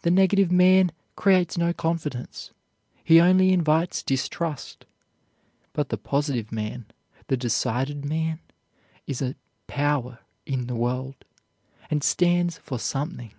The 0.00 0.10
negative 0.10 0.50
man 0.50 0.90
creates 1.16 1.58
no 1.58 1.74
confidence, 1.74 2.50
he 3.04 3.20
only 3.20 3.52
invites 3.52 4.02
distrust. 4.02 4.86
But 5.74 5.90
the 5.90 5.98
positive 5.98 6.50
man, 6.50 6.86
the 7.26 7.36
decided 7.36 8.06
man, 8.06 8.38
is 9.06 9.20
a 9.20 9.34
power 9.66 10.20
in 10.46 10.66
the 10.66 10.74
world, 10.74 11.26
and 11.90 12.02
stands 12.02 12.56
for 12.56 12.78
something. 12.78 13.32